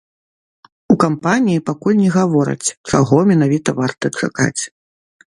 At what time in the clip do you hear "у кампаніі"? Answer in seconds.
0.93-1.61